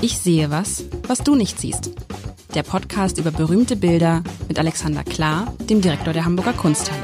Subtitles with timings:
[0.00, 1.90] Ich sehe was, was du nicht siehst.
[2.54, 7.02] Der Podcast über berühmte Bilder mit Alexander Klar, dem Direktor der Hamburger Kunsthalle.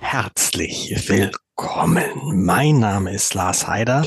[0.00, 2.04] Herzlich willkommen.
[2.44, 4.04] Mein Name ist Lars Heider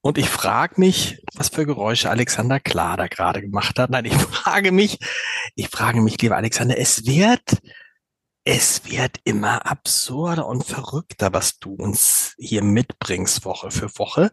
[0.00, 3.90] und ich frage mich, was für Geräusche Alexander Klar da gerade gemacht hat.
[3.90, 4.98] Nein, ich frage mich,
[5.54, 7.60] ich frage mich, lieber Alexander, es wird
[8.44, 14.32] es wird immer absurder und verrückter, was du uns hier mitbringst, Woche für Woche.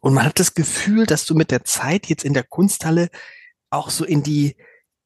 [0.00, 3.10] Und man hat das Gefühl, dass du mit der Zeit jetzt in der Kunsthalle
[3.70, 4.56] auch so in die,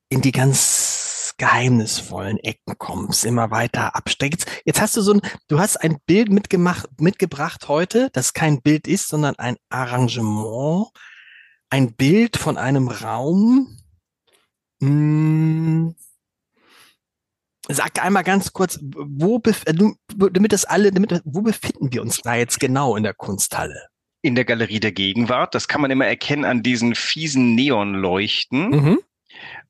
[0.09, 4.47] in die ganz geheimnisvollen Ecken kommst, immer weiter absteigst.
[4.64, 8.87] Jetzt hast du so ein, du hast ein Bild mitgemacht, mitgebracht heute, das kein Bild
[8.87, 10.89] ist, sondern ein Arrangement,
[11.69, 13.78] ein Bild von einem Raum,
[14.80, 15.97] hm,
[17.69, 19.75] Sag einmal ganz kurz, wo äh,
[20.33, 23.86] damit das alle, damit wo befinden wir uns da jetzt genau in der Kunsthalle?
[24.20, 25.55] In der Galerie der Gegenwart.
[25.55, 28.70] Das kann man immer erkennen an diesen fiesen Neonleuchten.
[28.70, 28.98] Mhm.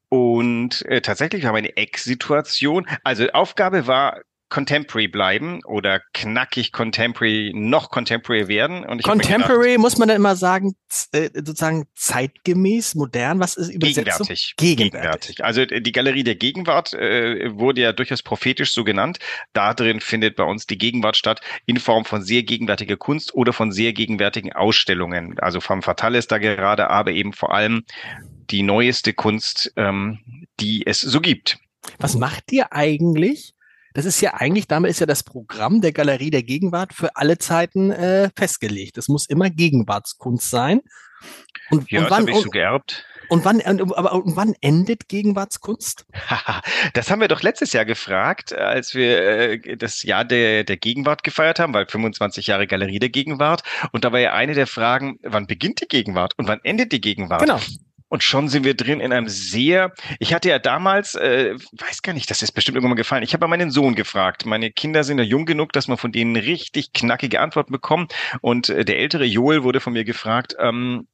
[0.08, 2.86] Und äh, tatsächlich war eine Ecksituation.
[3.04, 4.20] Also Aufgabe war
[4.52, 8.84] Contemporary bleiben oder knackig Contemporary noch Contemporary werden.
[8.84, 10.74] Und ich Contemporary gedacht, muss man dann immer sagen,
[11.12, 14.26] äh, sozusagen zeitgemäß, modern, was ist Übersetzung?
[14.26, 14.54] Gegenwärtig.
[14.58, 15.42] Gegenwärtig.
[15.42, 19.20] Also äh, die Galerie der Gegenwart äh, wurde ja durchaus prophetisch so genannt.
[19.54, 23.54] Da drin findet bei uns die Gegenwart statt in Form von sehr gegenwärtiger Kunst oder
[23.54, 25.38] von sehr gegenwärtigen Ausstellungen.
[25.38, 27.84] Also vom Fatal ist da gerade, aber eben vor allem
[28.50, 30.18] die neueste Kunst, ähm,
[30.60, 31.56] die es so gibt.
[31.98, 33.54] Was macht ihr eigentlich?
[33.94, 37.38] Das ist ja eigentlich, damit ist ja das Programm der Galerie der Gegenwart für alle
[37.38, 38.98] Zeiten äh, festgelegt.
[38.98, 40.80] Es muss immer Gegenwartskunst sein.
[41.70, 43.04] Und, ja, und wann, das ich so geerbt.
[43.28, 46.06] Und wann, aber und wann endet Gegenwartskunst?
[46.94, 51.22] das haben wir doch letztes Jahr gefragt, als wir äh, das Jahr der, der Gegenwart
[51.22, 53.62] gefeiert haben, weil 25 Jahre Galerie der Gegenwart.
[53.92, 57.00] Und da war ja eine der Fragen, wann beginnt die Gegenwart und wann endet die
[57.00, 57.40] Gegenwart?
[57.40, 57.60] Genau.
[58.12, 62.12] Und schon sind wir drin in einem sehr, ich hatte ja damals, äh, weiß gar
[62.12, 63.22] nicht, das ist bestimmt irgendwann mal gefallen.
[63.22, 64.44] Ich habe meinen Sohn gefragt.
[64.44, 68.14] Meine Kinder sind ja jung genug, dass man von denen richtig knackige Antworten bekommt.
[68.42, 71.08] Und äh, der ältere Joel wurde von mir gefragt, ähm,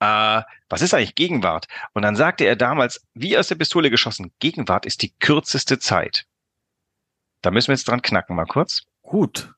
[0.00, 1.68] äh, was ist eigentlich Gegenwart?
[1.94, 6.26] Und dann sagte er damals, wie aus der Pistole geschossen, Gegenwart ist die kürzeste Zeit.
[7.40, 8.82] Da müssen wir jetzt dran knacken, mal kurz.
[9.00, 9.54] Gut.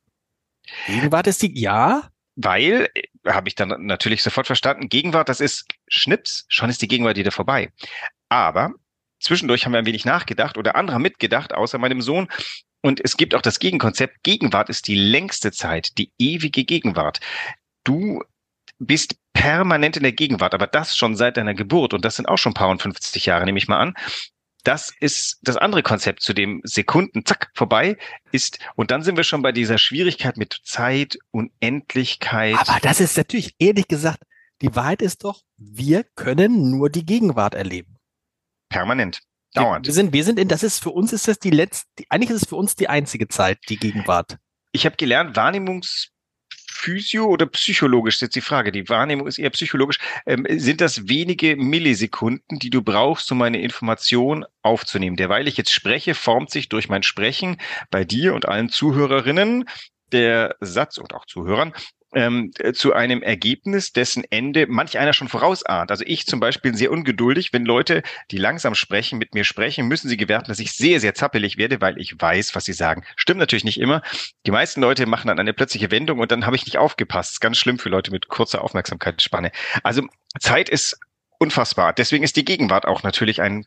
[0.86, 2.08] Gegenwart ist die, ja,
[2.40, 6.88] weil, äh, habe ich dann natürlich sofort verstanden, Gegenwart, das ist Schnips, schon ist die
[6.88, 7.72] Gegenwart wieder vorbei.
[8.28, 8.72] Aber
[9.20, 12.28] zwischendurch haben wir ein wenig nachgedacht oder andere mitgedacht, außer meinem Sohn.
[12.80, 17.18] Und es gibt auch das Gegenkonzept, Gegenwart ist die längste Zeit, die ewige Gegenwart.
[17.82, 18.22] Du
[18.78, 22.38] bist permanent in der Gegenwart, aber das schon seit deiner Geburt und das sind auch
[22.38, 23.94] schon paar und 50 Jahre, nehme ich mal an
[24.68, 27.96] das ist das andere Konzept, zu dem Sekunden, zack, vorbei
[28.32, 28.58] ist.
[28.74, 32.54] Und dann sind wir schon bei dieser Schwierigkeit mit Zeit, Unendlichkeit.
[32.54, 34.22] Aber das ist natürlich, ehrlich gesagt,
[34.60, 37.96] die Wahrheit ist doch, wir können nur die Gegenwart erleben.
[38.68, 39.22] Permanent.
[39.54, 39.86] Dauernd.
[39.86, 42.42] Wir sind, wir sind in, das ist für uns ist das die letzte, eigentlich ist
[42.42, 44.36] es für uns die einzige Zeit, die Gegenwart.
[44.72, 46.10] Ich habe gelernt, Wahrnehmungs
[46.70, 51.08] physio oder psychologisch, ist jetzt die Frage, die Wahrnehmung ist eher psychologisch, ähm, sind das
[51.08, 55.16] wenige Millisekunden, die du brauchst, um eine Information aufzunehmen.
[55.16, 57.56] Derweil ich jetzt spreche, formt sich durch mein Sprechen
[57.90, 59.64] bei dir und allen Zuhörerinnen
[60.12, 61.72] der Satz und auch Zuhörern
[62.14, 65.90] ähm, äh, zu einem Ergebnis, dessen Ende manch einer schon vorausahnt.
[65.90, 70.08] Also ich zum Beispiel sehr ungeduldig, wenn Leute, die langsam sprechen, mit mir sprechen, müssen
[70.08, 73.04] sie gewerten, dass ich sehr, sehr zappelig werde, weil ich weiß, was sie sagen.
[73.16, 74.02] Stimmt natürlich nicht immer.
[74.46, 77.32] Die meisten Leute machen dann eine plötzliche Wendung und dann habe ich nicht aufgepasst.
[77.32, 79.52] Ist ganz schlimm für Leute mit kurzer Aufmerksamkeitsspanne.
[79.82, 80.02] Also
[80.40, 80.98] Zeit ist
[81.38, 81.92] unfassbar.
[81.92, 83.66] Deswegen ist die Gegenwart auch natürlich ein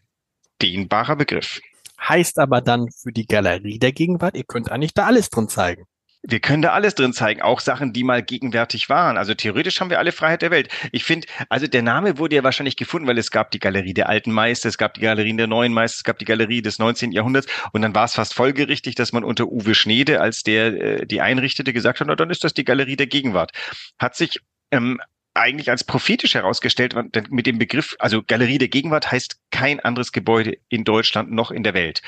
[0.61, 1.61] dehnbarer Begriff.
[1.99, 5.85] Heißt aber dann für die Galerie der Gegenwart, ihr könnt eigentlich da alles drin zeigen.
[6.23, 9.17] Wir können da alles drin zeigen, auch Sachen, die mal gegenwärtig waren.
[9.17, 10.69] Also theoretisch haben wir alle Freiheit der Welt.
[10.91, 14.07] Ich finde, also der Name wurde ja wahrscheinlich gefunden, weil es gab die Galerie der
[14.07, 17.11] alten Meister, es gab die Galerien der neuen Meister, es gab die Galerie des 19.
[17.11, 21.05] Jahrhunderts und dann war es fast folgerichtig, dass man unter Uwe Schneede, als der äh,
[21.07, 23.51] die einrichtete, gesagt hat, na, dann ist das die Galerie der Gegenwart.
[23.97, 25.01] Hat sich ähm,
[25.33, 26.95] eigentlich als prophetisch herausgestellt,
[27.29, 31.63] mit dem Begriff, also Galerie der Gegenwart heißt kein anderes Gebäude in Deutschland noch in
[31.63, 32.01] der Welt.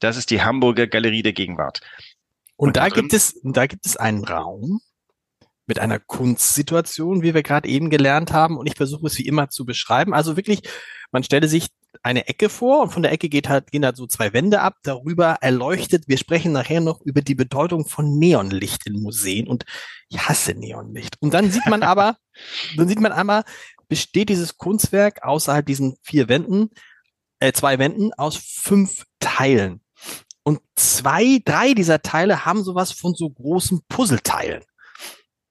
[0.00, 1.80] Das ist die Hamburger Galerie der Gegenwart.
[2.60, 4.82] Und, da gibt es, da gibt es einen Raum
[5.64, 8.58] mit einer Kunstsituation, wie wir gerade eben gelernt haben.
[8.58, 10.12] Und ich versuche es wie immer zu beschreiben.
[10.12, 10.60] Also wirklich,
[11.10, 11.68] man stelle sich
[12.02, 14.74] eine Ecke vor und von der Ecke geht halt, gehen halt so zwei Wände ab,
[14.82, 16.04] darüber erleuchtet.
[16.06, 19.64] Wir sprechen nachher noch über die Bedeutung von Neonlicht in Museen und
[20.10, 21.16] ich hasse Neonlicht.
[21.20, 22.18] Und dann sieht man aber,
[22.76, 23.44] dann sieht man einmal,
[23.88, 26.68] besteht dieses Kunstwerk außerhalb diesen vier Wänden,
[27.38, 29.80] äh, zwei Wänden aus fünf Teilen.
[30.42, 34.64] Und zwei, drei dieser Teile haben sowas von so großen Puzzleteilen.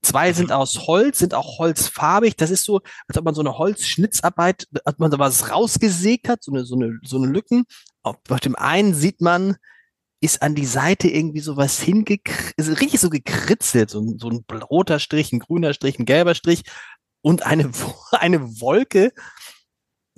[0.01, 2.37] Zwei sind aus Holz, sind auch holzfarbig.
[2.37, 6.43] Das ist so, als ob man so eine Holzschnitzarbeit, als man da was rausgesägt hat,
[6.43, 7.65] so eine, so eine, so eine Lücken.
[8.01, 9.57] Auf, auf dem einen sieht man,
[10.21, 14.99] ist an die Seite irgendwie sowas hingekritzelt, ist richtig so gekritzelt, so, so ein roter
[14.99, 16.63] Strich, ein grüner Strich, ein gelber Strich
[17.21, 17.71] und eine,
[18.11, 19.11] eine Wolke.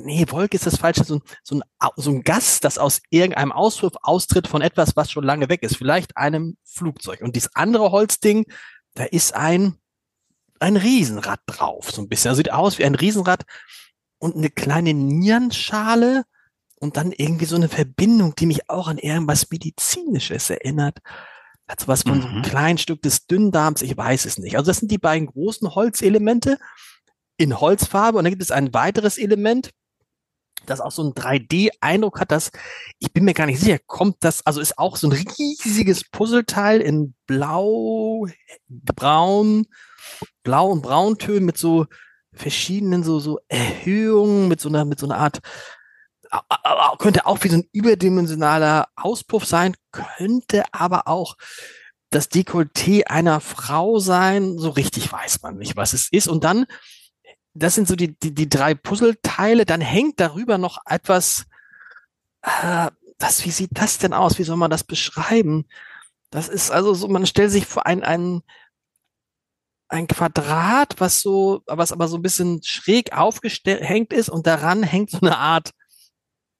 [0.06, 1.64] Nee, Wolke ist das falsche, so ein, so ein,
[1.96, 5.78] so ein Gas, das aus irgendeinem Auswurf austritt von etwas, was schon lange weg ist,
[5.78, 7.22] vielleicht einem Flugzeug.
[7.22, 8.46] Und dieses andere Holzding,
[8.94, 9.78] da ist ein,
[10.60, 12.30] ein Riesenrad drauf, so ein bisschen.
[12.30, 13.44] Das sieht aus wie ein Riesenrad
[14.20, 16.24] und eine kleine Nierenschale
[16.80, 21.00] und dann irgendwie so eine Verbindung, die mich auch an irgendwas Medizinisches erinnert.
[21.68, 22.22] Hat so was von mhm.
[22.22, 22.44] so einem mhm.
[22.44, 24.58] kleinen Stück des Dünndarms, ich weiß es nicht.
[24.58, 26.58] Also das sind die beiden großen Holzelemente
[27.38, 29.72] in Holzfarbe und dann gibt es ein weiteres Element,
[30.66, 32.52] das auch so ein 3D-Eindruck hat, dass
[33.00, 36.82] ich bin mir gar nicht sicher, kommt das, also ist auch so ein riesiges Puzzleteil
[36.82, 38.28] in Blau,
[38.68, 39.66] Braun,
[40.44, 41.86] Blau und Brauntönen mit so
[42.34, 45.42] verschiedenen so so Erhöhungen mit so einer mit so einer Art
[47.00, 51.36] könnte auch wie so ein überdimensionaler Auspuff sein, könnte aber auch
[52.10, 54.58] das Dekolleté einer Frau sein.
[54.58, 56.28] So richtig weiß man nicht, was es ist.
[56.28, 56.66] Und dann
[57.54, 59.66] das sind so die, die, die drei Puzzleteile.
[59.66, 61.46] Dann hängt darüber noch etwas,
[62.42, 64.40] äh, das, wie sieht das denn aus?
[64.40, 65.68] Wie soll man das beschreiben?
[66.30, 68.42] Das ist also so, man stellt sich vor ein, ein,
[69.90, 75.12] ein Quadrat, was so, was aber so ein bisschen schräg aufgehängt ist und daran hängt
[75.12, 75.72] so eine Art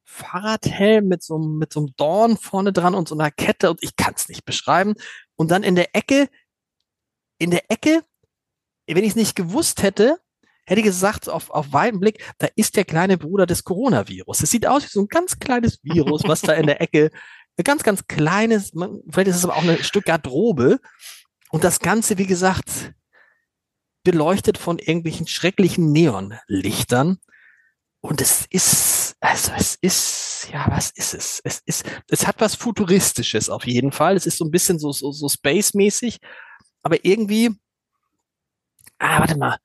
[0.04, 3.96] Fahrradhelm mit so, mit so einem Dorn vorne dran und so einer Kette und ich
[3.96, 4.96] kann es nicht beschreiben.
[5.38, 6.28] Und dann in der Ecke,
[7.38, 8.04] in der Ecke,
[8.88, 10.20] wenn ich es nicht gewusst hätte,
[10.66, 14.44] hätte gesagt, auf, auf weiten Blick, da ist der kleine Bruder des Coronavirus.
[14.44, 17.12] Es sieht aus wie so ein ganz kleines Virus, was da in der Ecke,
[17.58, 20.80] ein ganz, ganz kleines, man, vielleicht ist es aber auch ein Stück Garderobe.
[21.50, 22.94] Und das Ganze, wie gesagt,
[24.04, 27.20] beleuchtet von irgendwelchen schrecklichen Neonlichtern.
[28.00, 31.42] Und es ist, also es ist, ja, was ist es?
[31.44, 34.16] Es ist, es hat was Futuristisches auf jeden Fall.
[34.16, 36.18] Es ist so ein bisschen so, so, so Space-mäßig,
[36.82, 37.52] aber irgendwie,
[38.98, 39.58] ah, warte mal,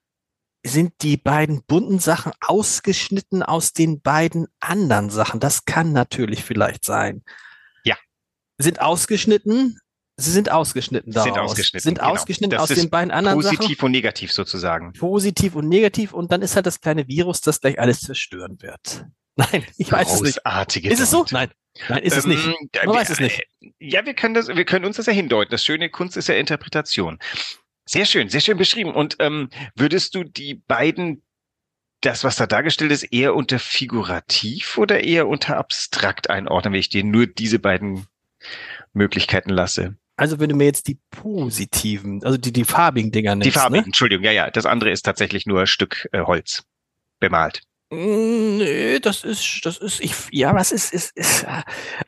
[0.66, 5.40] sind die beiden bunten Sachen ausgeschnitten aus den beiden anderen Sachen?
[5.40, 7.22] Das kann natürlich vielleicht sein.
[7.84, 7.96] Ja.
[8.58, 9.78] Sind ausgeschnitten?
[10.18, 11.24] Sie sind ausgeschnitten daraus.
[11.26, 11.82] Sind ausgeschnitten.
[11.82, 12.10] Sind genau.
[12.10, 13.66] ausgeschnitten aus den beiden anderen positiv Sachen.
[13.66, 14.92] Positiv und negativ sozusagen.
[14.94, 19.04] Positiv und negativ und dann ist halt das kleine Virus, das gleich alles zerstören wird.
[19.36, 20.42] Nein, ich weiß es nicht.
[20.42, 21.26] Großartige Ist es so?
[21.30, 21.50] Nein.
[21.90, 22.46] Nein, ist ähm, es nicht.
[22.86, 23.42] Man weiß es nicht.
[23.78, 25.50] Ja, wir können das, wir können uns das ja hindeuten.
[25.50, 27.18] Das schöne Kunst ist ja Interpretation.
[27.88, 28.94] Sehr schön, sehr schön beschrieben.
[28.94, 31.22] Und ähm, würdest du die beiden,
[32.00, 36.88] das, was da dargestellt ist, eher unter figurativ oder eher unter abstrakt einordnen, wenn ich
[36.88, 38.06] dir nur diese beiden
[38.92, 39.96] Möglichkeiten lasse?
[40.16, 43.46] Also wenn du mir jetzt die positiven, also die, die farbigen Dinger nennst.
[43.46, 43.86] Die farbigen, ne?
[43.86, 44.50] Entschuldigung, ja, ja.
[44.50, 46.64] Das andere ist tatsächlich nur ein Stück äh, Holz
[47.20, 47.62] bemalt.
[47.88, 51.46] Nö, das ist, das ist, ich, ja, was ist, ist, ist,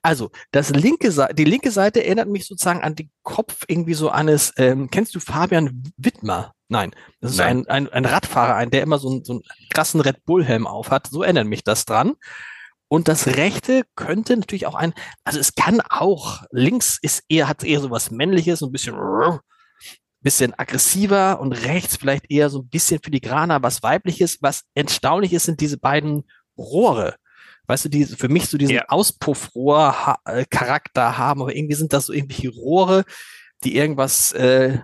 [0.03, 4.11] also, das linke Seite, die linke Seite erinnert mich sozusagen an den Kopf irgendwie so
[4.11, 6.53] eines, ähm, kennst du Fabian Wittmer?
[6.69, 6.91] Nein,
[7.21, 7.67] das ist Nein.
[7.69, 10.67] ein, ein, ein Radfahrer, ein, der immer so, einen, so einen krassen Red Bull Helm
[10.67, 11.07] aufhat.
[11.07, 12.15] So erinnert mich das dran.
[12.89, 17.63] Und das rechte könnte natürlich auch ein, also es kann auch, links ist eher, hat
[17.63, 18.97] eher so was Männliches, so ein bisschen,
[20.21, 24.43] bisschen aggressiver und rechts vielleicht eher so ein bisschen filigraner, was weibliches.
[24.43, 26.25] Was erstaunlich ist, sind diese beiden
[26.57, 27.17] Rohre.
[27.67, 28.85] Weißt du, die für mich so diesen ja.
[28.89, 33.05] Auspuffrohr-Charakter haben, aber irgendwie sind das so irgendwelche Rohre,
[33.63, 34.79] die irgendwas, äh,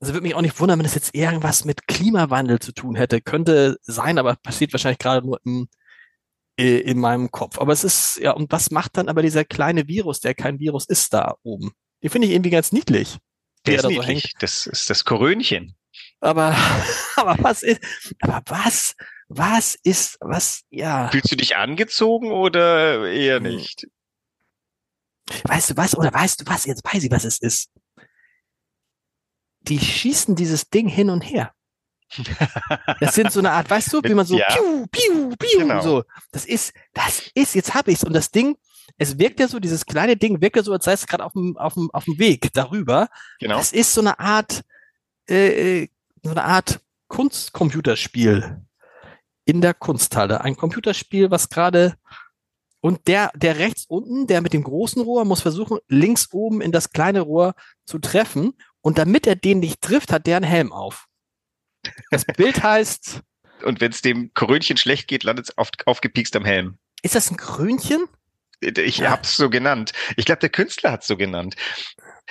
[0.00, 3.22] also würde mich auch nicht wundern, wenn es jetzt irgendwas mit Klimawandel zu tun hätte.
[3.22, 5.68] Könnte sein, aber passiert wahrscheinlich gerade nur im,
[6.58, 7.58] äh, in meinem Kopf.
[7.58, 10.84] Aber es ist, ja, und was macht dann aber dieser kleine Virus, der kein Virus
[10.84, 11.72] ist, da oben?
[12.02, 13.18] Den finde ich irgendwie ganz niedlich.
[13.66, 14.32] Der, ist da so hängt.
[14.40, 15.74] Das ist das Korönchen.
[16.20, 16.56] Aber,
[17.16, 17.80] aber was ist,
[18.20, 18.94] aber was,
[19.28, 21.08] was ist, was, ja.
[21.08, 23.44] Fühlst du dich angezogen oder eher hm.
[23.44, 23.86] nicht?
[25.44, 27.70] Weißt du was, oder weißt du was, jetzt weiß ich, was es ist.
[29.60, 31.52] Die schießen dieses Ding hin und her.
[33.00, 34.46] Das sind so eine Art, weißt du, wie man so, ja.
[34.46, 35.82] piu, piu, piu, genau.
[35.82, 36.04] so.
[36.32, 38.04] Das ist, das ist, jetzt habe ich's.
[38.04, 38.56] Und das Ding,
[38.96, 41.32] es wirkt ja so, dieses kleine Ding wirkt ja so, als sei es gerade auf
[41.32, 43.08] dem, auf, dem, auf dem Weg darüber.
[43.38, 43.58] Genau.
[43.58, 44.62] Das ist so eine Art,
[45.28, 45.88] äh, äh,
[46.22, 48.62] so eine Art Kunstcomputerspiel
[49.44, 50.40] in der Kunsthalle.
[50.42, 51.96] Ein Computerspiel, was gerade
[52.80, 56.70] und der, der rechts unten, der mit dem großen Rohr, muss versuchen, links oben in
[56.70, 57.54] das kleine Rohr
[57.84, 58.54] zu treffen.
[58.80, 61.06] Und damit er den nicht trifft, hat der einen Helm auf.
[62.10, 63.22] Das Bild heißt.
[63.64, 66.78] Und wenn es dem Krönchen schlecht geht, landet es auf, aufgepiekst am Helm.
[67.02, 68.06] Ist das ein Krönchen?
[68.60, 69.10] Ich ja.
[69.10, 69.92] habe es so genannt.
[70.16, 71.54] Ich glaube, der Künstler hat es so genannt.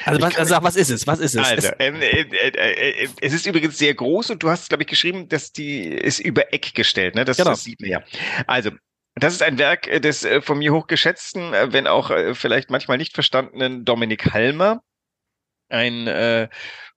[0.06, 1.08] Also was, also was ist es?
[1.08, 1.44] Was ist es?
[1.44, 5.28] Also, äh, äh, äh, es ist übrigens sehr groß und du hast, glaube ich, geschrieben,
[5.28, 7.16] dass die ist über Eck gestellt.
[7.16, 7.26] Ne?
[7.26, 7.52] Das, genau.
[7.52, 8.04] das sieht man ja.
[8.46, 8.72] Also
[9.16, 13.86] das ist ein Werk des äh, von mir hochgeschätzten, wenn auch vielleicht manchmal nicht verstandenen
[13.86, 14.82] Dominik Halmer,
[15.70, 16.48] ein äh,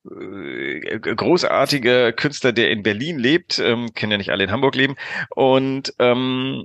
[0.05, 4.97] großartiger Künstler, der in Berlin lebt, ähm, können ja nicht alle in Hamburg leben
[5.31, 6.65] und ähm,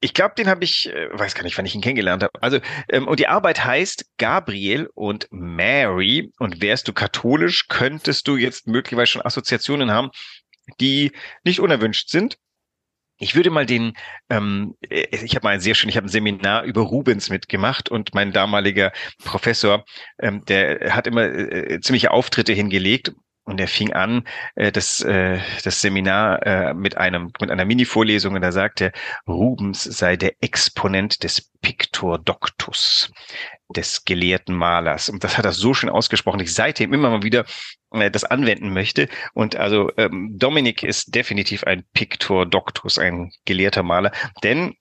[0.00, 2.42] ich glaube, den habe ich, äh, weiß gar nicht, wann ich ihn kennengelernt habe.
[2.42, 6.32] Also, ähm, und die Arbeit heißt Gabriel und Mary.
[6.38, 10.10] Und wärst du katholisch, könntest du jetzt möglicherweise schon Assoziationen haben,
[10.80, 11.12] die
[11.44, 12.38] nicht unerwünscht sind.
[13.18, 13.92] Ich würde mal den,
[14.30, 17.90] ähm, äh, ich habe mal ein sehr schön, ich habe ein Seminar über Rubens mitgemacht
[17.90, 18.92] und mein damaliger
[19.22, 19.84] Professor,
[20.18, 23.12] ähm, der hat immer äh, ziemliche Auftritte hingelegt
[23.50, 28.34] und er fing an, äh, das, äh, das Seminar äh, mit einem mit einer Mini-Vorlesung
[28.34, 28.92] und da sagte,
[29.26, 33.10] Rubens sei der Exponent des Pictor Doctus,
[33.68, 35.08] des gelehrten Malers.
[35.08, 37.44] Und das hat er so schön ausgesprochen, dass ich seitdem immer mal wieder
[37.92, 39.08] äh, das anwenden möchte.
[39.34, 44.74] Und also ähm, Dominik ist definitiv ein Pictor Doctus, ein gelehrter Maler, denn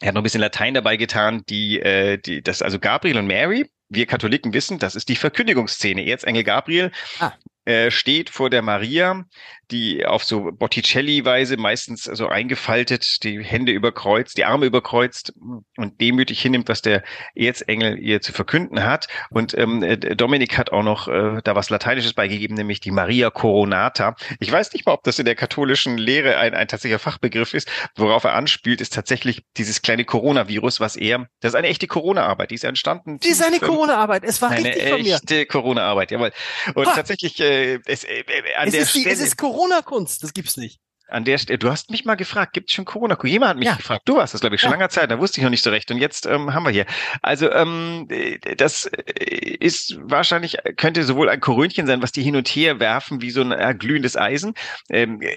[0.00, 3.26] er hat noch ein bisschen Latein dabei getan, die, äh, die, das, also Gabriel und
[3.26, 6.06] Mary, wir Katholiken wissen, das ist die Verkündigungsszene.
[6.06, 6.90] Erzengel Gabriel
[7.20, 7.32] ah.
[7.64, 9.24] Äh, steht vor der Maria,
[9.70, 15.32] die auf so Botticelli-Weise meistens so eingefaltet, die Hände überkreuzt, die Arme überkreuzt
[15.76, 17.02] und demütig hinnimmt, was der
[17.34, 19.08] Erzengel ihr zu verkünden hat.
[19.30, 23.30] Und ähm, äh, Dominik hat auch noch äh, da was Lateinisches beigegeben, nämlich die Maria
[23.30, 24.16] Coronata.
[24.40, 27.70] Ich weiß nicht mal, ob das in der katholischen Lehre ein, ein tatsächlicher Fachbegriff ist.
[27.96, 32.50] Worauf er anspielt, ist tatsächlich dieses kleine Coronavirus, was er, das ist eine echte Corona-Arbeit,
[32.50, 33.18] die ist entstanden.
[33.20, 35.14] Die ist eine Corona-Arbeit, es war eine richtig von mir.
[35.14, 36.32] echte Corona-Arbeit, jawohl.
[36.74, 36.94] Und ha.
[36.94, 37.51] tatsächlich, äh,
[37.86, 39.04] es, äh, äh an es der ist Stelle.
[39.06, 40.81] Die, es ist Corona-Kunst, das gibt's nicht.
[41.08, 43.18] An der Stelle, du hast mich mal gefragt, gibt es schon Corona?
[43.24, 43.74] Jemand hat mich ja.
[43.74, 44.02] gefragt.
[44.06, 44.76] Du warst das, glaube ich, schon ja.
[44.76, 45.90] langer Zeit, da wusste ich noch nicht so recht.
[45.90, 46.86] Und jetzt ähm, haben wir hier.
[47.20, 48.08] Also ähm,
[48.56, 53.20] das äh, ist wahrscheinlich, könnte sowohl ein Korönchen sein, was die hin und her werfen,
[53.20, 54.54] wie so ein äh, glühendes Eisen.
[54.88, 55.28] Ähm, äh,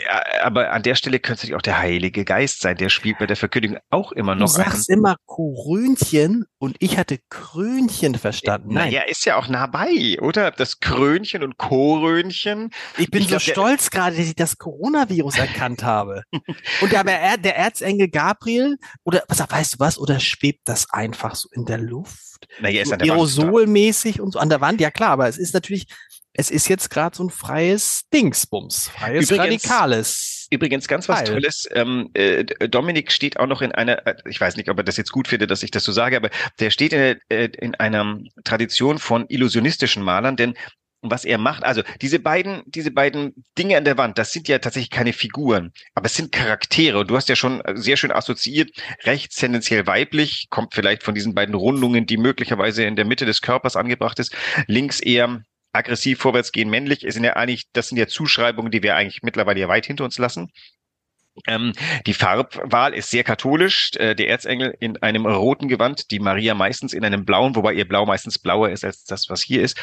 [0.42, 3.28] aber an der Stelle könnte es natürlich auch der Heilige Geist sein, der spielt bei
[3.28, 4.48] der Verkündigung auch immer noch.
[4.48, 5.00] Du sagst einen.
[5.00, 8.74] immer Korönchen und ich hatte Krönchen verstanden.
[8.74, 8.92] Nein.
[8.92, 10.52] Naja, ist ja auch nah bei, oder?
[10.52, 12.72] Das Krönchen und Korönchen.
[12.98, 16.24] Ich bin ich so glaub, stolz gerade, dass ich das Coronavirus erkannt habe.
[16.82, 17.04] Und der,
[17.38, 21.78] der Erzengel Gabriel, oder was weißt du was, oder schwebt das einfach so in der
[21.78, 22.48] Luft?
[22.60, 25.38] Naja, ist so an der Aerosolmäßig und so an der Wand, ja klar, aber es
[25.38, 25.88] ist natürlich,
[26.34, 30.48] es ist jetzt gerade so ein freies Dingsbums, freies Übrigens, Radikales.
[30.52, 31.34] Übrigens ganz was Teil.
[31.34, 31.68] Tolles.
[31.72, 34.98] Ähm, äh, Dominik steht auch noch in einer, äh, ich weiß nicht, ob er das
[34.98, 38.20] jetzt gut findet, dass ich das so sage, aber der steht in, äh, in einer
[38.44, 40.56] Tradition von illusionistischen Malern, denn
[41.12, 41.64] was er macht.
[41.64, 45.72] Also diese beiden, diese beiden Dinge an der Wand, das sind ja tatsächlich keine Figuren,
[45.94, 47.06] aber es sind Charaktere.
[47.06, 48.72] Du hast ja schon sehr schön assoziiert,
[49.04, 53.42] rechts tendenziell weiblich, kommt vielleicht von diesen beiden Rundungen, die möglicherweise in der Mitte des
[53.42, 54.36] Körpers angebracht ist.
[54.68, 55.42] Links eher
[55.76, 57.04] aggressiv vorwärts gehen männlich.
[57.04, 60.06] Es sind ja eigentlich, das sind ja Zuschreibungen, die wir eigentlich mittlerweile ja weit hinter
[60.06, 60.50] uns lassen.
[61.48, 61.74] Ähm,
[62.06, 63.92] die Farbwahl ist sehr katholisch.
[63.96, 67.88] Äh, der Erzengel in einem roten Gewand, die Maria meistens in einem blauen, wobei ihr
[67.88, 69.78] Blau meistens blauer ist als das, was hier ist.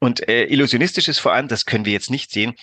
[0.00, 2.54] Und äh, illusionistisch ist vor allem, das können wir jetzt nicht sehen,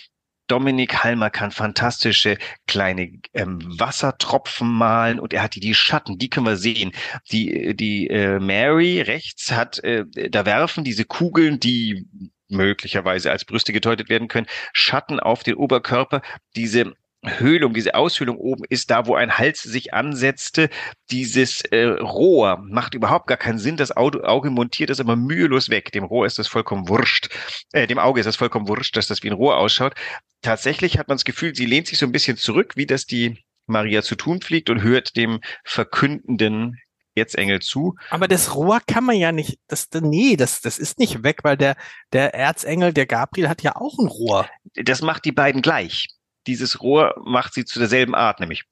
[0.52, 6.30] Dominik Halmer kann fantastische kleine ähm, Wassertropfen malen und er hat die, die Schatten, die
[6.30, 6.92] können wir sehen.
[7.32, 12.06] Die, die äh, Mary rechts hat, äh, da werfen diese Kugeln, die
[12.50, 16.22] möglicherweise als Brüste gedeutet werden können, Schatten auf den Oberkörper.
[16.58, 16.94] Diese
[17.24, 20.70] Höhlung, diese Aushöhlung oben ist da, wo ein Hals sich ansetzte.
[21.12, 23.78] Dieses äh, Rohr macht überhaupt gar keinen Sinn.
[23.78, 25.92] Das Auge, Auge montiert das immer mühelos weg.
[25.92, 27.30] Dem Rohr ist das vollkommen wurscht.
[27.74, 29.94] Äh, dem Auge ist das vollkommen wurscht, dass das wie ein Rohr ausschaut.
[30.42, 33.44] Tatsächlich hat man das Gefühl, sie lehnt sich so ein bisschen zurück, wie das die
[33.68, 36.80] Maria zu tun pflegt und hört dem verkündenden
[37.14, 37.96] Erzengel zu.
[38.10, 41.58] Aber das Rohr kann man ja nicht, das, nee, das, das ist nicht weg, weil
[41.58, 41.76] der,
[42.14, 44.50] der Erzengel, der Gabriel hat ja auch ein Rohr.
[44.76, 46.08] Das macht die beiden gleich.
[46.48, 48.66] Dieses Rohr macht sie zu derselben Art, nämlich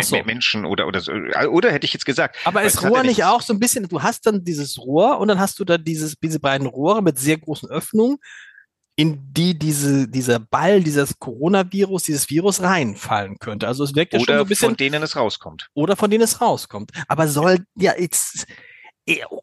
[0.00, 0.22] so.
[0.24, 1.12] Menschen oder, oder so.
[1.12, 2.36] Oder hätte ich jetzt gesagt.
[2.44, 5.38] Aber ist Rohr nicht auch so ein bisschen, du hast dann dieses Rohr und dann
[5.38, 8.18] hast du da dieses, diese beiden Rohre mit sehr großen Öffnungen
[8.96, 13.66] in die diese, dieser Ball, dieses Coronavirus, dieses Virus reinfallen könnte.
[13.66, 14.68] Also es wirkt ja oder schon so ein bisschen.
[14.68, 15.70] von denen es rauskommt.
[15.74, 16.92] Oder von denen es rauskommt.
[17.08, 18.46] Aber soll, ja, jetzt,
[19.06, 19.40] eh, oh,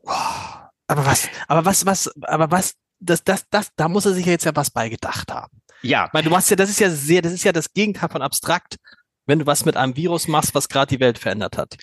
[0.88, 4.33] aber was, aber was, was, aber was, das, das, das, da muss er sich ja
[4.33, 5.58] jetzt ja was bei gedacht haben.
[5.81, 6.09] Ja.
[6.13, 8.77] Weil du machst ja, das ist ja sehr, das ist ja das Gegenteil von abstrakt.
[9.29, 11.77] wenn du was mit einem Virus machst, was gerade die Welt verändert hat?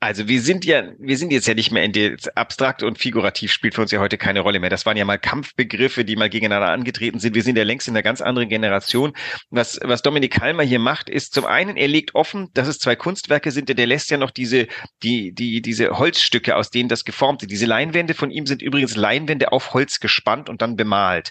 [0.00, 3.52] Also wir sind ja, wir sind jetzt ja nicht mehr in der abstrakt und figurativ
[3.52, 4.70] spielt für uns ja heute keine Rolle mehr.
[4.70, 7.34] Das waren ja mal Kampfbegriffe, die mal gegeneinander angetreten sind.
[7.34, 9.12] Wir sind ja längst in einer ganz anderen Generation.
[9.50, 12.96] Was, was Dominik Halmer hier macht, ist zum einen, er legt offen, dass es zwei
[12.96, 14.66] Kunstwerke sind, der lässt ja noch diese,
[15.02, 17.50] die, die, diese Holzstücke, aus denen das geformt ist.
[17.50, 21.30] Diese Leinwände von ihm sind übrigens Leinwände auf Holz gespannt und dann bemalt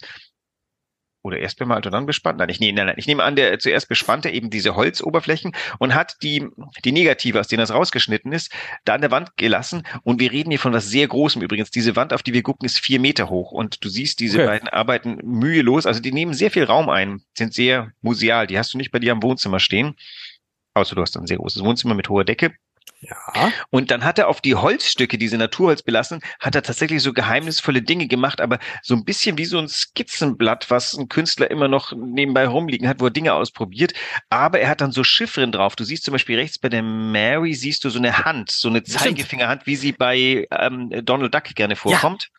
[1.29, 2.39] oder erst bemalt und dann bespannt.
[2.39, 6.17] Nein, ich, nehme, nein, ich nehme an, der zuerst bespannte eben diese Holzoberflächen und hat
[6.21, 6.47] die,
[6.83, 8.51] die Negative, aus denen das rausgeschnitten ist,
[8.85, 9.83] da an der Wand gelassen.
[10.03, 11.71] Und wir reden hier von was sehr Großem übrigens.
[11.71, 13.51] Diese Wand, auf die wir gucken, ist vier Meter hoch.
[13.51, 14.47] Und du siehst diese okay.
[14.47, 15.85] beiden Arbeiten mühelos.
[15.85, 18.47] Also die nehmen sehr viel Raum ein, sind sehr museal.
[18.47, 19.95] Die hast du nicht bei dir am Wohnzimmer stehen.
[20.73, 22.53] Außer du hast ein sehr großes Wohnzimmer mit hoher Decke.
[23.01, 23.51] Ja.
[23.69, 27.81] Und dann hat er auf die Holzstücke, diese Naturholz belassen, hat er tatsächlich so geheimnisvolle
[27.81, 31.93] Dinge gemacht, aber so ein bisschen wie so ein Skizzenblatt, was ein Künstler immer noch
[31.93, 33.93] nebenbei rumliegen hat, wo er Dinge ausprobiert.
[34.29, 35.75] Aber er hat dann so Chiffren drauf.
[35.75, 38.83] Du siehst zum Beispiel rechts bei der Mary, siehst du so eine Hand, so eine
[38.83, 42.29] Zeigefingerhand, wie sie bei ähm, Donald Duck gerne vorkommt.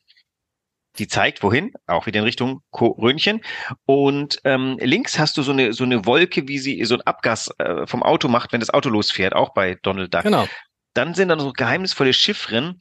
[0.99, 1.73] Die zeigt wohin?
[1.87, 3.41] Auch wieder in Richtung Röntgen.
[3.87, 7.51] Und ähm, links hast du so eine so eine Wolke, wie sie so ein Abgas
[7.59, 10.23] äh, vom Auto macht, wenn das Auto losfährt, auch bei Donald Duck.
[10.23, 10.49] Genau.
[10.95, 12.81] Dann sind da so geheimnisvolle Chiffren.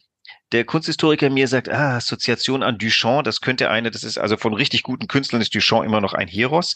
[0.51, 4.55] Der Kunsthistoriker mir sagt, ah, Assoziation an Duchamp, das könnte eine, das ist also von
[4.55, 6.75] richtig guten Künstlern ist Duchamp immer noch ein Heros.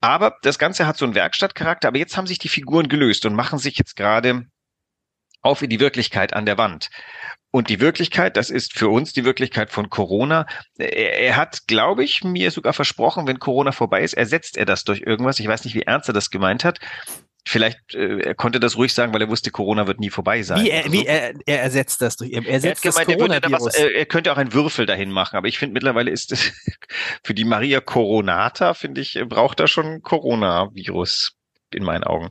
[0.00, 3.34] Aber das Ganze hat so einen Werkstattcharakter, aber jetzt haben sich die Figuren gelöst und
[3.34, 4.46] machen sich jetzt gerade
[5.46, 6.90] auf in die Wirklichkeit an der Wand.
[7.50, 10.46] Und die Wirklichkeit, das ist für uns die Wirklichkeit von Corona.
[10.76, 14.84] Er, er, hat, glaube ich, mir sogar versprochen, wenn Corona vorbei ist, ersetzt er das
[14.84, 15.40] durch irgendwas.
[15.40, 16.80] Ich weiß nicht, wie ernst er das gemeint hat.
[17.48, 20.64] Vielleicht äh, er konnte das ruhig sagen, weil er wusste, Corona wird nie vorbei sein.
[20.64, 22.32] Wie er, also, wie er, er ersetzt das durch.
[22.32, 23.74] Er ersetzt er gemeint, das Coronavirus.
[23.76, 26.52] Er, er, könnte auch einen Würfel dahin machen, aber ich finde mittlerweile ist es
[27.24, 31.36] für die Maria Coronata, finde ich, braucht er schon Coronavirus
[31.72, 32.30] in meinen Augen.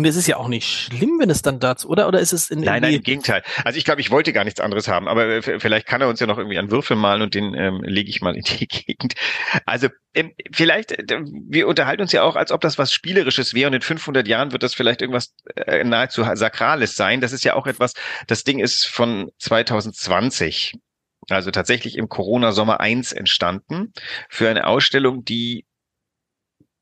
[0.00, 2.08] Und es ist ja auch nicht schlimm, wenn es dann dazu, oder?
[2.08, 3.42] Oder ist es in Nein, nein, im Gegenteil.
[3.66, 6.20] Also ich glaube, ich wollte gar nichts anderes haben, aber äh, vielleicht kann er uns
[6.20, 9.12] ja noch irgendwie einen Würfel malen und den ähm, lege ich mal in die Gegend.
[9.66, 13.68] Also ähm, vielleicht, äh, wir unterhalten uns ja auch, als ob das was Spielerisches wäre
[13.68, 17.20] und in 500 Jahren wird das vielleicht irgendwas äh, nahezu Sakrales sein.
[17.20, 17.92] Das ist ja auch etwas,
[18.26, 20.76] das Ding ist von 2020
[21.28, 23.92] also tatsächlich im Corona-Sommer 1 entstanden,
[24.30, 25.66] für eine Ausstellung, die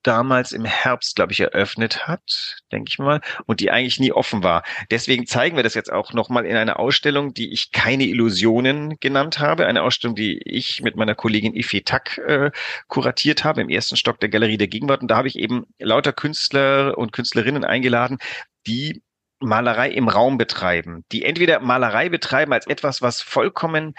[0.02, 4.42] damals im Herbst, glaube ich, eröffnet hat, denke ich mal, und die eigentlich nie offen
[4.42, 4.62] war.
[4.90, 9.38] Deswegen zeigen wir das jetzt auch nochmal in einer Ausstellung, die ich keine Illusionen genannt
[9.38, 9.66] habe.
[9.66, 12.50] Eine Ausstellung, die ich mit meiner Kollegin Ife Tak äh,
[12.86, 15.02] kuratiert habe im ersten Stock der Galerie der Gegenwart.
[15.02, 18.18] Und da habe ich eben lauter Künstler und Künstlerinnen eingeladen,
[18.66, 19.02] die
[19.40, 23.94] Malerei im Raum betreiben, die entweder Malerei betreiben als etwas, was vollkommen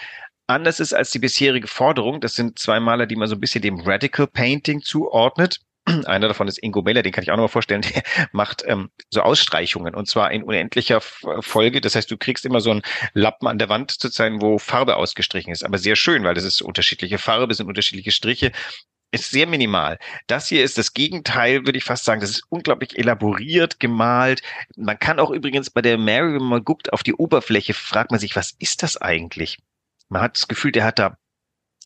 [0.48, 2.20] anders ist als die bisherige Forderung.
[2.20, 5.60] Das sind zwei Maler, die man so ein bisschen dem Radical Painting zuordnet.
[6.06, 8.90] Einer davon ist Ingo Beller, den kann ich auch noch mal vorstellen, der macht ähm,
[9.10, 11.82] so Ausstreichungen und zwar in unendlicher Folge.
[11.82, 12.82] Das heißt, du kriegst immer so einen
[13.14, 15.64] Lappen an der Wand zu zeigen, wo Farbe ausgestrichen ist.
[15.64, 18.52] Aber sehr schön, weil das ist unterschiedliche Farbe, sind unterschiedliche Striche.
[19.12, 19.98] Ist sehr minimal.
[20.28, 22.22] Das hier ist das Gegenteil, würde ich fast sagen.
[22.22, 24.44] Das ist unglaublich elaboriert, gemalt.
[24.78, 28.20] Man kann auch übrigens bei der Mary, wenn man guckt auf die Oberfläche, fragt man
[28.20, 29.58] sich, was ist das eigentlich?
[30.10, 31.18] Man hat das Gefühl, der hat da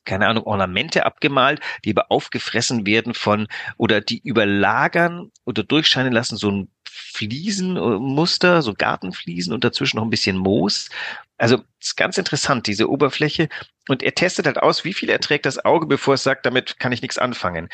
[0.06, 6.38] keine Ahnung, Ornamente abgemalt, die aber aufgefressen werden von oder die überlagern oder durchscheinen lassen
[6.38, 10.90] so ein Fliesenmuster, so Gartenfliesen und dazwischen noch ein bisschen Moos.
[11.38, 13.50] Also ist ganz interessant, diese Oberfläche.
[13.88, 16.92] Und er testet halt aus, wie viel erträgt das Auge, bevor es sagt, damit kann
[16.92, 17.70] ich nichts anfangen.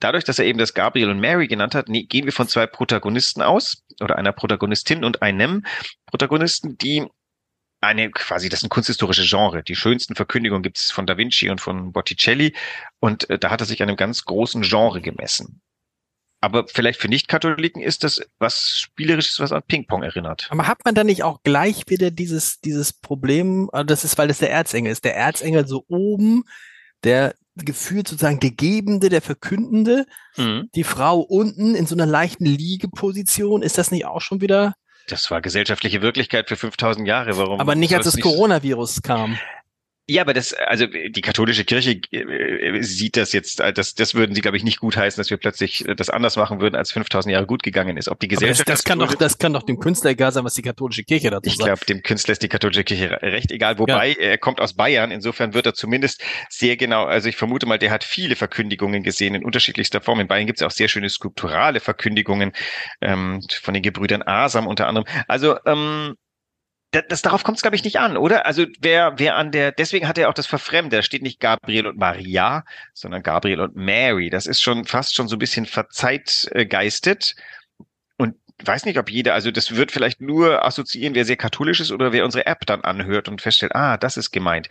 [0.00, 3.40] Dadurch, dass er eben das Gabriel und Mary genannt hat, gehen wir von zwei Protagonisten
[3.40, 5.64] aus oder einer Protagonistin und einem
[6.06, 7.06] Protagonisten, die
[7.86, 9.62] eine quasi, das ist ein kunsthistorisches Genre.
[9.62, 12.54] Die schönsten Verkündigungen gibt es von Da Vinci und von Botticelli.
[13.00, 15.60] Und äh, da hat er sich einem ganz großen Genre gemessen.
[16.40, 20.48] Aber vielleicht für Nicht-Katholiken ist das was Spielerisches, was an Ping-Pong erinnert.
[20.50, 24.28] Aber hat man da nicht auch gleich wieder dieses, dieses Problem, also das ist, weil
[24.28, 26.44] das der Erzengel ist, der Erzengel so oben,
[27.04, 30.04] der gefühlt sozusagen der Gebende, der Verkündende,
[30.36, 30.68] mhm.
[30.74, 34.74] die Frau unten in so einer leichten Liegeposition, ist das nicht auch schon wieder
[35.06, 37.36] das war gesellschaftliche Wirklichkeit für 5000 Jahre.
[37.36, 37.60] Warum?
[37.60, 39.38] Aber nicht, als das Coronavirus kam.
[40.08, 44.36] Ja, aber das, also die katholische Kirche äh, sieht das jetzt, äh, das, das würden
[44.36, 46.92] sie, glaube ich, nicht gut heißen, dass wir plötzlich äh, das anders machen würden, als
[46.92, 48.08] 5000 Jahre gut gegangen ist.
[48.08, 48.68] Ob die Gesellschaft.
[48.68, 51.30] Das, das, kann doch, das kann doch dem Künstler egal sein, was die katholische Kirche
[51.30, 51.60] dazu ich sagt.
[51.60, 53.80] Ich glaube, dem Künstler ist die katholische Kirche recht egal.
[53.80, 54.16] Wobei, ja.
[54.16, 57.90] er kommt aus Bayern, insofern wird er zumindest sehr genau, also ich vermute mal, der
[57.90, 60.20] hat viele Verkündigungen gesehen in unterschiedlichster Form.
[60.20, 62.52] In Bayern gibt es auch sehr schöne skulpturale Verkündigungen
[63.00, 65.06] ähm, von den Gebrüdern Asam unter anderem.
[65.26, 66.14] Also, ähm,
[66.96, 68.46] das, das darauf kommt es, glaube ich, nicht an, oder?
[68.46, 70.96] Also wer, wer an der, deswegen hat er auch das Verfremde.
[70.96, 74.30] Da steht nicht Gabriel und Maria, sondern Gabriel und Mary.
[74.30, 77.36] Das ist schon fast schon so ein bisschen verzeitgeistet.
[78.16, 81.92] Und weiß nicht, ob jeder, also das wird vielleicht nur assoziieren, wer sehr katholisch ist
[81.92, 84.68] oder wer unsere App dann anhört und feststellt, ah, das ist gemeint.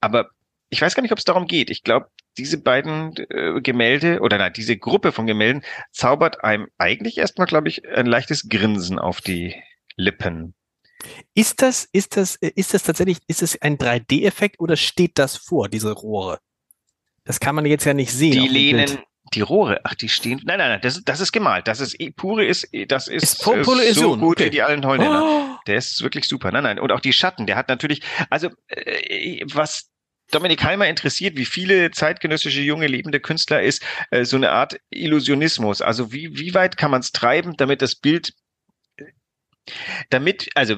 [0.00, 0.30] Aber
[0.68, 1.70] ich weiß gar nicht, ob es darum geht.
[1.70, 7.18] Ich glaube, diese beiden äh, Gemälde oder nein, diese Gruppe von Gemälden zaubert einem eigentlich
[7.18, 9.54] erstmal, glaube ich, ein leichtes Grinsen auf die
[9.96, 10.54] Lippen.
[11.34, 15.68] Ist das, ist das, ist das tatsächlich, ist es ein 3D-Effekt oder steht das vor,
[15.68, 16.38] diese Rohre?
[17.24, 18.32] Das kann man jetzt ja nicht sehen.
[18.32, 18.98] Die lehnen,
[19.34, 20.40] die Rohre, ach, die stehen.
[20.44, 21.68] Nein, nein, nein, das, das ist gemalt.
[21.68, 24.46] Das ist pure ist, das ist, ist pure so gut okay.
[24.46, 25.22] wie die allen Holländer.
[25.24, 25.58] Oh.
[25.66, 26.50] Der ist wirklich super.
[26.52, 26.78] Nein, nein.
[26.78, 29.90] Und auch die Schatten, der hat natürlich, also äh, was
[30.30, 35.82] Dominik Heimer interessiert, wie viele zeitgenössische junge lebende Künstler ist, äh, so eine Art Illusionismus.
[35.82, 38.32] Also wie, wie weit kann man es treiben, damit das Bild
[40.10, 40.76] damit, also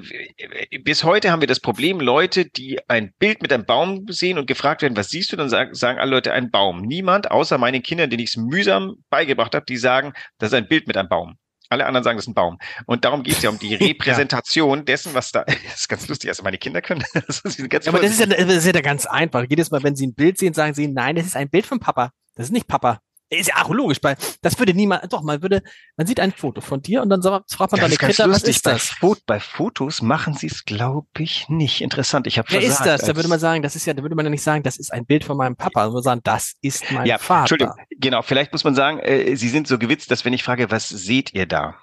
[0.83, 4.47] bis heute haben wir das Problem, Leute, die ein Bild mit einem Baum sehen und
[4.47, 6.83] gefragt werden, was siehst du, dann sagen, sagen alle Leute ein Baum.
[6.83, 10.69] Niemand, außer meinen Kindern, denen ich es mühsam beigebracht habe, die sagen, das ist ein
[10.69, 11.37] Bild mit einem Baum.
[11.71, 12.59] Alle anderen sagen, das ist ein Baum.
[12.87, 14.85] Und darum geht es ja um die Repräsentation ja.
[14.85, 15.45] dessen, was da.
[15.65, 16.31] Das ist ganz lustig.
[16.31, 17.05] Also meine Kinder können.
[17.27, 19.45] Das ist ganz ja, aber das ist ja, das ist ja ganz einfach.
[19.49, 21.81] Jedes Mal, wenn sie ein Bild sehen, sagen sie, nein, das ist ein Bild von
[21.81, 22.11] Papa.
[22.35, 23.01] Das ist nicht Papa.
[23.39, 25.63] Ist ja auch logisch, weil das würde niemand, doch, man würde,
[25.97, 28.95] man sieht ein Foto von dir und dann fragt man deine Kinder, was ist das?
[29.01, 31.81] Bei, bei Fotos machen sie es, glaube ich, nicht.
[31.81, 33.03] Interessant, ich habe Wer ist das?
[33.03, 34.93] Da würde man sagen, das ist ja, da würde man ja nicht sagen, das ist
[34.93, 37.41] ein Bild von meinem Papa, sondern sagen, das ist mein ja, Vater.
[37.41, 40.71] Entschuldigung, genau, vielleicht muss man sagen, äh, sie sind so gewitzt, dass wenn ich frage,
[40.71, 41.77] was seht ihr da?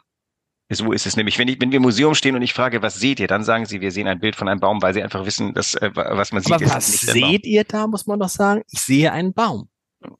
[0.73, 1.37] So ist es nämlich.
[1.37, 3.65] Wenn, ich, wenn wir im Museum stehen und ich frage, was seht ihr, dann sagen
[3.65, 6.31] sie, wir sehen ein Bild von einem Baum, weil sie einfach wissen, dass, äh, was
[6.31, 6.53] man sieht.
[6.53, 8.63] Aber was seht ihr da, muss man doch sagen?
[8.71, 9.67] Ich sehe einen Baum.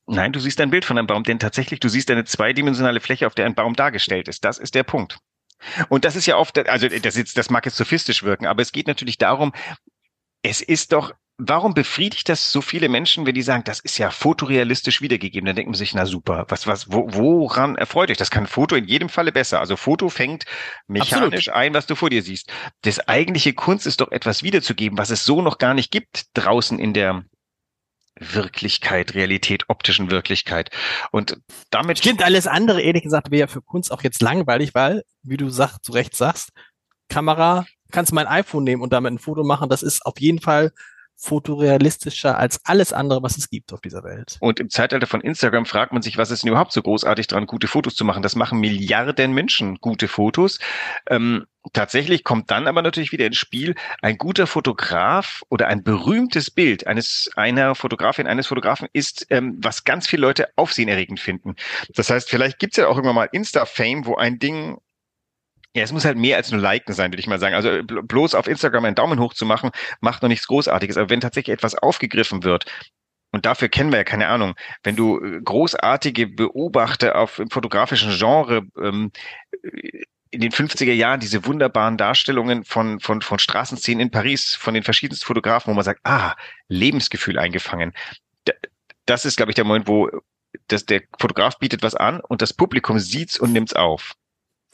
[0.06, 3.28] Nein, du siehst ein Bild von einem Baum, denn tatsächlich, du siehst eine zweidimensionale Fläche,
[3.28, 4.46] auf der ein Baum dargestellt ist.
[4.46, 5.17] Das ist der Punkt.
[5.89, 8.72] Und das ist ja oft, also das, ist, das mag jetzt sophistisch wirken, aber es
[8.72, 9.54] geht natürlich darum,
[10.44, 14.10] es ist doch, warum befriedigt das so viele Menschen, wenn die sagen, das ist ja
[14.10, 15.46] fotorealistisch wiedergegeben?
[15.46, 18.17] Dann denken sie sich, na super, was, was, wo, woran erfreut euch?
[18.17, 19.60] Das kann Foto in jedem Falle besser.
[19.60, 20.46] Also Foto fängt
[20.88, 21.58] mechanisch Absolut.
[21.58, 22.52] ein, was du vor dir siehst.
[22.82, 26.80] Das eigentliche Kunst ist doch etwas wiederzugeben, was es so noch gar nicht gibt draußen
[26.80, 27.24] in der,
[28.21, 30.69] Wirklichkeit, Realität, optischen Wirklichkeit.
[31.12, 31.38] Und
[31.71, 31.97] damit.
[31.97, 35.79] Stimmt, alles andere, ehrlich gesagt, wäre für Kunst auch jetzt langweilig, weil, wie du sag,
[35.79, 36.51] zu Recht sagst,
[37.10, 39.69] Kamera, kannst mein iPhone nehmen und damit ein Foto machen.
[39.69, 40.71] Das ist auf jeden Fall
[41.21, 44.38] fotorealistischer als alles andere, was es gibt auf dieser Welt.
[44.39, 47.45] Und im Zeitalter von Instagram fragt man sich, was ist denn überhaupt so großartig dran,
[47.45, 48.23] gute Fotos zu machen?
[48.23, 50.60] Das machen Milliarden Menschen gute Fotos.
[51.07, 56.49] Ähm, tatsächlich kommt dann aber natürlich wieder ins Spiel, ein guter Fotograf oder ein berühmtes
[56.49, 61.55] Bild eines einer Fotografin, eines Fotografen ist, ähm, was ganz viele Leute aufsehenerregend finden.
[61.93, 64.79] Das heißt, vielleicht gibt's ja auch irgendwann mal Insta-Fame, wo ein Ding
[65.75, 67.55] ja, es muss halt mehr als nur liken sein, würde ich mal sagen.
[67.55, 70.97] Also äh, bloß auf Instagram einen Daumen hoch zu machen, macht noch nichts Großartiges.
[70.97, 72.65] Aber wenn tatsächlich etwas aufgegriffen wird,
[73.34, 78.12] und dafür kennen wir ja keine Ahnung, wenn du äh, großartige Beobachter auf im fotografischen
[78.17, 79.12] Genre ähm,
[80.31, 84.84] in den 50er Jahren diese wunderbaren Darstellungen von, von, von Straßenszenen in Paris, von den
[84.84, 86.36] verschiedensten Fotografen, wo man sagt, ah,
[86.67, 87.93] Lebensgefühl eingefangen.
[89.05, 90.10] Das ist, glaube ich, der Moment, wo
[90.67, 94.15] das, der Fotograf bietet was an und das Publikum sieht's und nimmt's auf.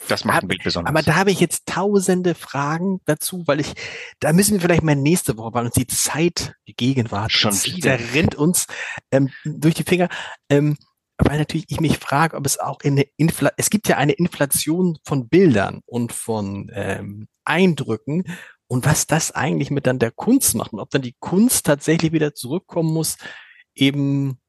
[0.08, 0.90] Das macht ein Bild besonders.
[0.90, 3.74] Aber da habe ich jetzt tausende Fragen dazu, weil ich,
[4.20, 7.98] da müssen wir vielleicht mal nächste Woche, weil uns die Zeit, die Gegenwart schon wieder
[8.14, 8.68] rennt uns
[9.12, 10.10] ähm, durch die Finger.
[10.50, 10.78] Ähm,
[11.18, 14.14] weil natürlich ich mich frage, ob es auch in der Infl es gibt ja eine
[14.14, 18.24] Inflation von Bildern und von ähm, Eindrücken
[18.68, 22.12] und was das eigentlich mit dann der Kunst macht und ob dann die Kunst tatsächlich
[22.12, 23.18] wieder zurückkommen muss,
[23.74, 24.40] eben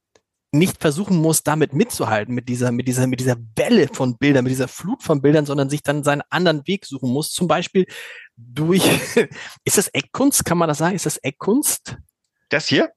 [0.53, 4.51] nicht versuchen muss, damit mitzuhalten, mit dieser, mit dieser, mit dieser Welle von Bildern, mit
[4.51, 7.33] dieser Flut von Bildern, sondern sich dann seinen anderen Weg suchen muss.
[7.33, 7.87] Zum Beispiel
[8.37, 8.83] durch,
[9.65, 10.45] ist das Eckkunst?
[10.45, 10.97] Kann man das sagen?
[10.97, 11.97] Ist das Eckkunst?
[12.49, 12.91] Das hier?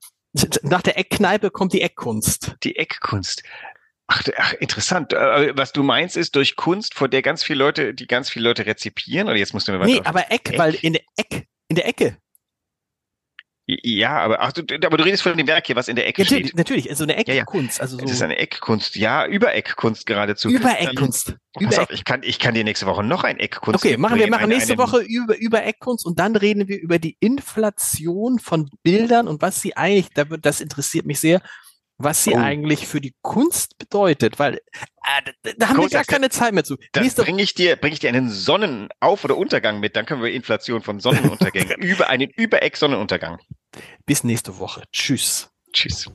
[0.62, 2.56] Nach der Eckkneipe kommt die Eckkunst.
[2.64, 3.44] Die Eckkunst.
[4.08, 5.14] Ach, ach, interessant.
[5.14, 8.48] Äh, was du meinst, ist durch Kunst, vor der ganz viele Leute, die ganz viele
[8.48, 9.92] Leute rezipieren, oder jetzt musst du mir weiter.
[9.92, 12.18] Nee, aber Eck, Eck, weil in der Eck, in der Ecke.
[13.84, 16.24] Ja, aber ach, du, aber du redest von dem Werk hier, was in der Ecke
[16.24, 16.56] ja, steht.
[16.58, 17.78] Natürlich, so eine Eckkunst.
[17.78, 17.84] Ja, ja.
[17.84, 20.50] Also so das ist eine Eckkunst, ja, Übereckkunst geradezu.
[20.50, 21.30] Übereckkunst.
[21.60, 23.84] Ähm, Über ich kann, ich kann dir nächste Woche noch ein Eckkunst.
[23.84, 27.16] Okay, machen wir machen nächste Woche über über Eckkunst und dann reden wir über die
[27.20, 30.10] Inflation von Bildern und was sie eigentlich,
[30.42, 31.42] das interessiert mich sehr,
[32.04, 32.38] was sie oh.
[32.38, 36.54] eigentlich für die Kunst bedeutet, weil äh, da, da haben Gut, wir gar keine Zeit
[36.54, 36.78] mehr zu.
[36.92, 40.32] Dann bringe ich dir, bringe ich dir einen Sonnenauf- oder Untergang mit, dann können wir
[40.32, 43.40] Inflation von Sonnenuntergängen über einen Übereck-Sonnenuntergang.
[44.06, 44.84] Bis nächste Woche.
[44.92, 45.50] Tschüss.
[45.74, 46.10] Tschüss.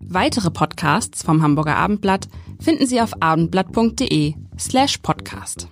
[0.00, 2.28] Weitere Podcasts vom Hamburger Abendblatt
[2.60, 5.68] finden Sie auf abendblatt.de slash podcast.